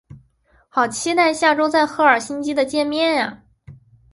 [0.67, 3.43] 好期待下周在赫尔辛基的见面啊